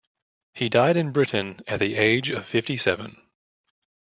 [0.55, 3.21] He died in Britain at the age of fifty-seven.